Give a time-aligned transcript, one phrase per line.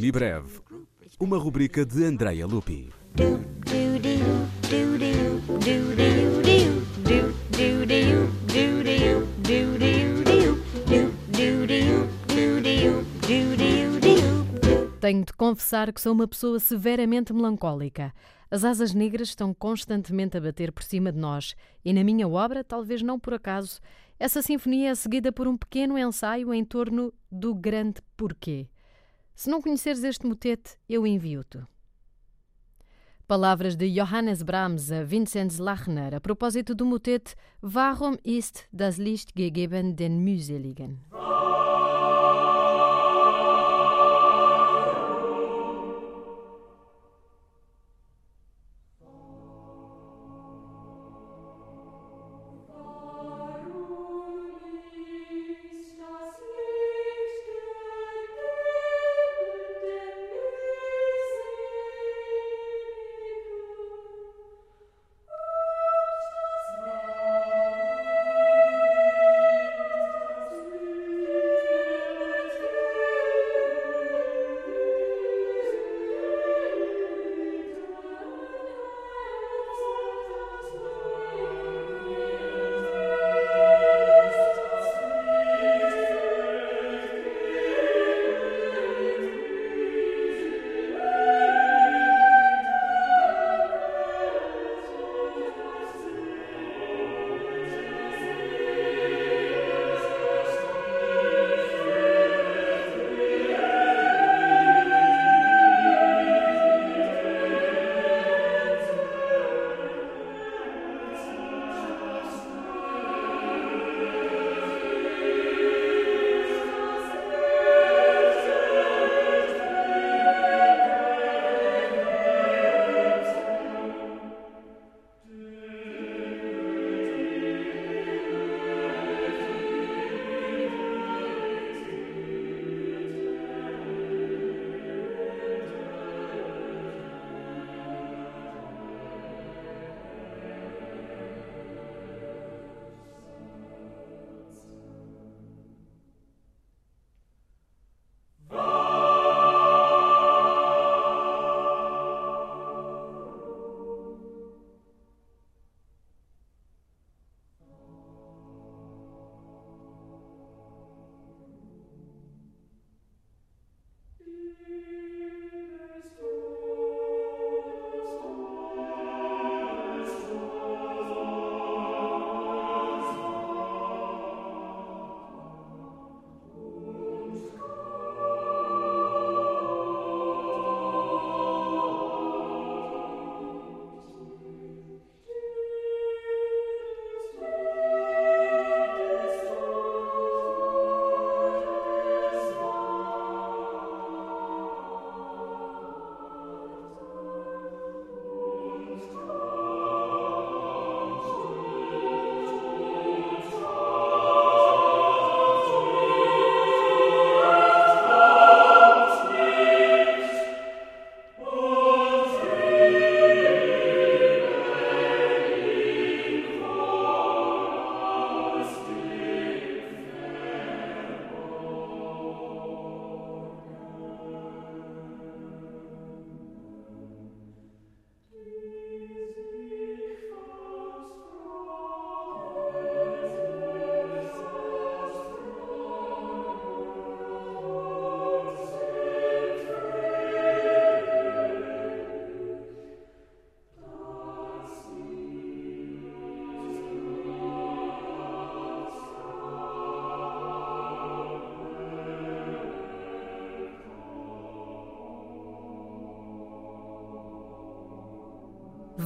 [0.00, 0.60] Semibreve,
[1.20, 2.88] uma rubrica de Andrea Lupi.
[14.98, 18.14] Tenho de confessar que sou uma pessoa severamente melancólica.
[18.50, 21.54] As asas negras estão constantemente a bater por cima de nós,
[21.84, 23.78] e na minha obra, talvez não por acaso,
[24.18, 28.66] essa sinfonia é seguida por um pequeno ensaio em torno do grande porquê.
[29.40, 31.60] Se não conheceres este motete, eu envio-te.
[33.26, 39.34] Palavras de Johannes Brahms a Vinzenz Lachner a propósito do motete Warum ist das Licht
[39.34, 40.98] gegeben den Mühseligen?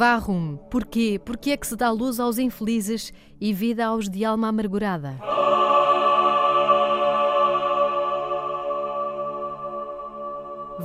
[0.00, 1.20] Varum, porquê?
[1.22, 5.18] Porquê é que se dá luz aos infelizes e vida aos de alma amargurada?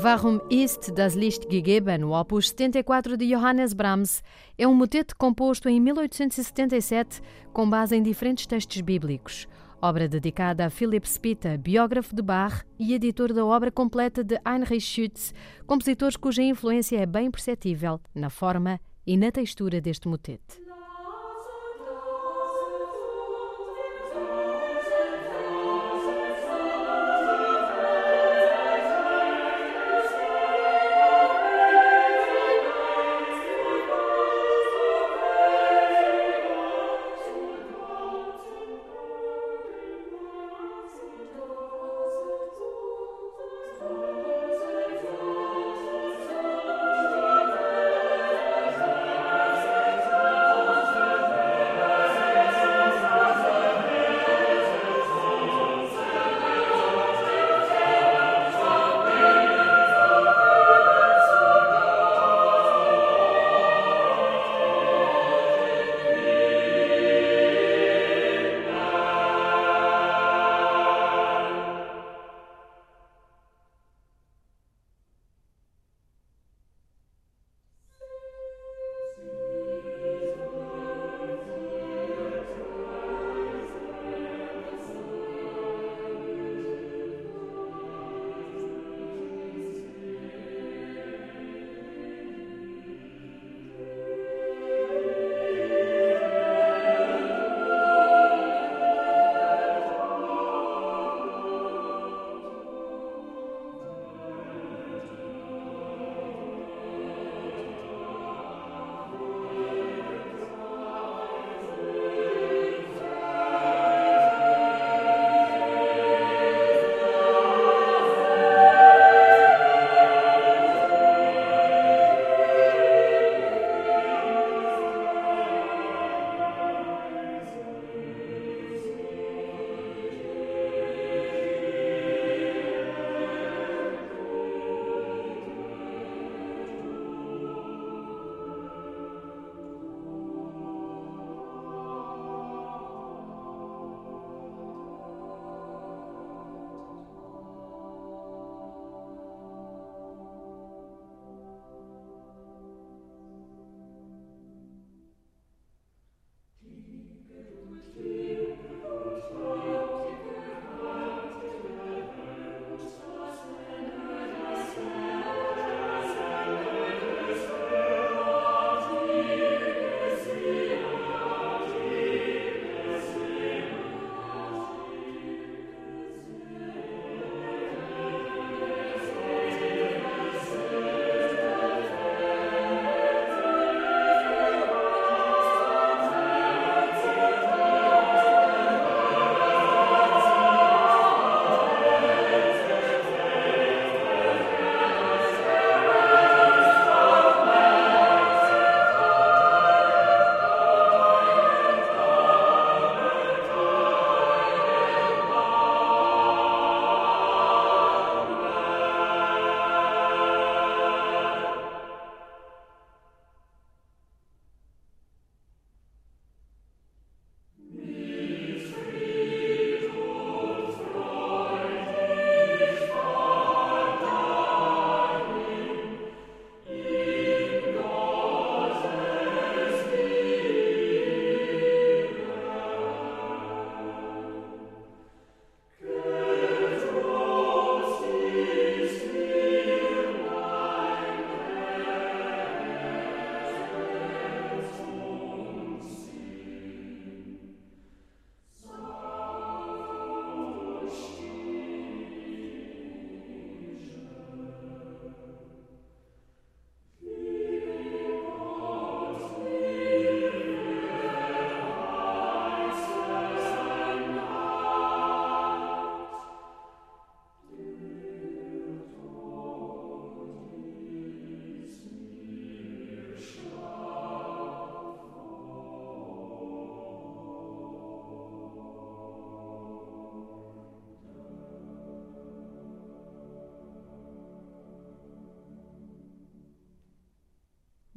[0.03, 4.21] Warum ist das Licht gegeben, o opus 74 de Johannes Brahms,
[4.57, 7.21] é um motete composto em 1877
[7.53, 9.47] com base em diferentes textos bíblicos.
[9.81, 14.81] Obra dedicada a Philip Spitta, biógrafo de Bach e editor da obra completa de Heinrich
[14.81, 15.33] Schütz,
[15.65, 20.64] compositores cuja influência é bem perceptível na forma e na textura deste motete.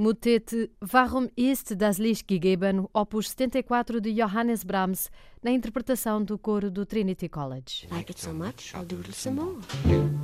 [0.00, 5.11] Motete Warum ist das Licht gegeben, opus 74 de Johannes Brahms,
[5.43, 7.88] na interpretação do coro do Trinity College.
[7.90, 10.17] Like it so much, I'll doodle some more.